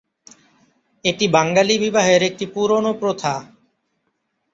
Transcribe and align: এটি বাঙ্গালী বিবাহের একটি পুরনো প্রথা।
এটি 1.05 1.25
বাঙ্গালী 1.27 1.75
বিবাহের 1.77 2.21
একটি 2.23 2.45
পুরনো 2.53 2.91
প্রথা। 2.93 3.33